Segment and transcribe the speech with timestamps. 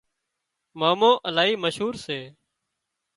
[0.79, 2.19] مامو الهي مشهور سي